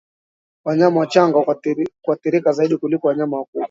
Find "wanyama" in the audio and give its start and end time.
0.65-0.99, 3.07-3.37